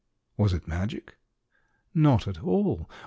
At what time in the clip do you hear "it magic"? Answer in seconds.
0.53-1.15